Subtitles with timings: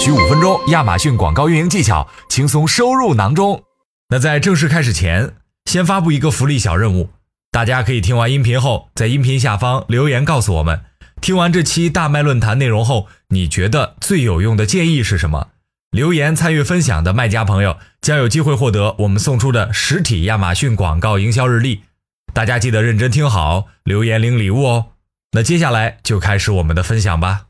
[0.00, 3.62] 需五分钟，亚马逊广告运营技巧轻松收入囊中。
[4.08, 5.34] 那在正式开始前，
[5.66, 7.10] 先发布一个福利小任务，
[7.50, 10.80] 大家可以听完音频后，在音频下方留言告诉我们，
[11.20, 15.48] 听完这期大麦论坛内容后，你觉得最有用的建议是什么？
[15.90, 21.82] 留言参与分享的卖家朋友将有机会获得我们送出的实体亚马逊广告营销日历。
[22.32, 24.86] 大家记得认真听好，留言领礼物哦。
[25.32, 27.48] 那接下来就开始我们的分享吧。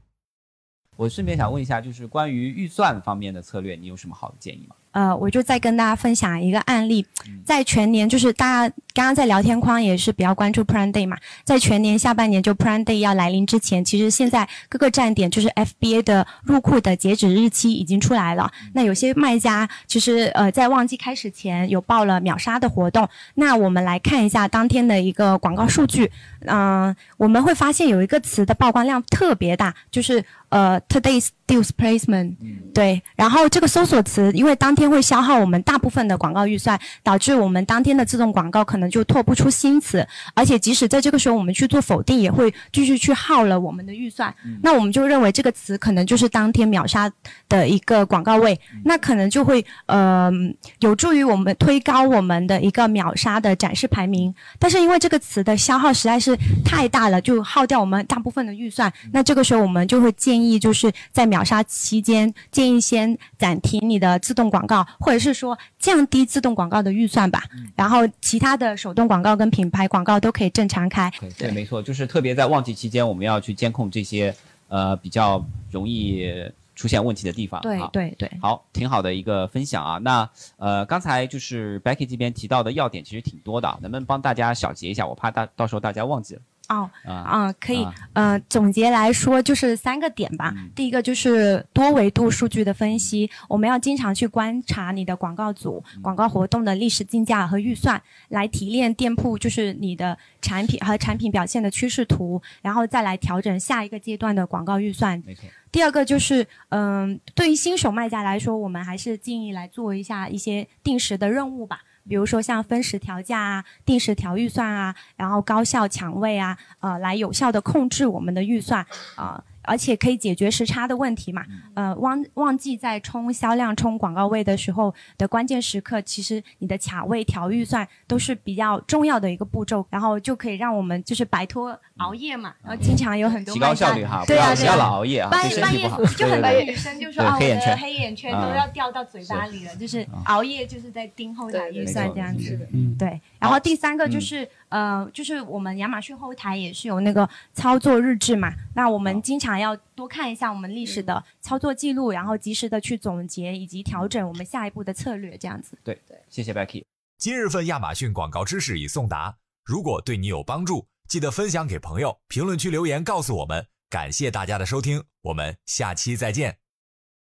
[1.00, 4.76] 我顺便想问一下，就是关于预算方面的策略，你有什么好的建议吗？
[4.92, 7.06] 呃，我就再跟大家分享一个案例，
[7.44, 18.50] 在全年就是大家刚刚在聊天框也是比较关注 Prime Day 嘛，在全年下半年就 Prime Day 要来临之前，其实现在各个站点就是 FBA 的入库的截止日期已经出来了。
[18.72, 26.10] 那有些卖家其实呃在旺季开始前有报了秒杀的活动，那我们来看一下当天的一个广告数据，
[26.46, 32.34] 嗯，我们会发现有一个词的曝光量特别大，就是呃 Today's Deals Placement，
[32.74, 44.34] 对，然后这个搜索词因为当天会消耗我们大部分的广告预算，导致我们当天的自动广告可能就拓不出新词，而且即使在这个时候我们去做否定，也会继续去耗了我们的预算。
[44.62, 47.12] 那我们就认为这个词可能就是当天秒杀
[47.48, 50.32] 的一个广告位，那可能就会呃
[50.78, 54.34] 有助于我们推高我们的一个秒杀的展示排名。
[54.58, 56.34] 但是因为这个词的消耗实在是
[56.64, 58.90] 太大了，就耗掉我们大部分的预算。
[59.12, 64.69] 那这个时候我们就会建议就是在秒杀期间，建议先暂停你的自动广告。
[64.98, 71.10] 或者是说降低自动广告的预算吧，然后其他的手动广告跟品牌广告都可以正常开。
[71.36, 74.34] 对，没错，就是特别在旺季期间，我们要去监控这些
[74.68, 76.30] 呃比较容易
[76.74, 77.60] 出现问题的地方。
[77.60, 79.98] 对对对，好，挺好的一个分享啊。
[79.98, 85.06] 那呃刚才就是 Becky 这边提到的要点其实挺多的，能不能帮大家小结一下？
[85.06, 86.40] 我怕大到时候大家忘记了。
[86.70, 90.54] 哦，啊，可以，呃，总结来说就是三个点吧。
[90.72, 105.20] 第一个就是多维度数据的分析，我们要经常去观察你的广告组、广告活动的历史竞价和预算，来提炼店铺就是你的产品和产品表现的趋势图，然后再来调整下一个阶段的广告预算。
[105.26, 105.42] 没错。
[105.72, 111.80] 第二个就是，嗯，对于新手卖家来说，我们还是建议来做一下一些定时的任务吧。
[112.08, 118.84] 比如说像分时调价啊、定时调预算啊，然后高效抢位啊，呃，来有效的控制我们的预算
[119.16, 119.42] 啊。
[119.70, 121.46] 而且可以解决时差的问题嘛？
[121.74, 132.52] 呃，旺旺季在冲销量、冲广告位的时候的关键时刻，其实你的卡位、调预算都是比较重要的一个步骤，然后就可以让我们就是摆脱熬夜嘛。
[132.64, 142.68] 然后经常有很多提高效率哈，对啊，不要老熬夜啊，半夜半夜就很多女生就说啊，我的黑眼圈都要掉到嘴巴里了，就是熬夜就是在盯后台预算这样子。
[142.72, 142.96] 嗯。
[142.98, 143.20] 对，然
[143.50, 144.48] 后第三个就是。
[144.70, 155.76] 呃，就是我们亚马逊后台也是有那个操作日志嘛，那我们经常要多看一下我们历史的操作记录，然后及时的去总结以及调整我们下一步的策略，这样子。
[155.82, 156.84] 对对，谢谢 Becky。
[157.18, 163.66] 今日份亚马逊广告知识已送达，如果对你有帮助，记得分享给朋友，评论区留言告诉我们。
[163.90, 166.69] 感谢大家的收听，我们下期再见。